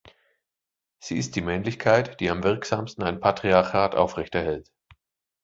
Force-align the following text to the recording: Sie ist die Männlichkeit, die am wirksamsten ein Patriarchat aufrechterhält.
Sie 0.97 1.15
ist 1.19 1.35
die 1.35 1.41
Männlichkeit, 1.43 2.19
die 2.21 2.31
am 2.31 2.41
wirksamsten 2.41 3.03
ein 3.03 3.19
Patriarchat 3.19 3.93
aufrechterhält. 3.93 4.71